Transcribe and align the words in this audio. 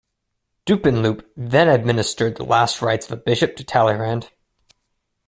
Dupanloup 0.65 1.23
then 1.37 1.67
administered 1.69 2.35
the 2.35 2.43
last 2.43 2.81
rites 2.81 3.05
of 3.05 3.11
a 3.11 3.21
bishop 3.21 3.55
to 3.57 3.63
Talleyrand. 3.63 4.31